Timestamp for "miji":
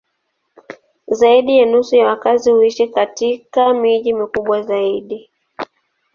3.73-4.13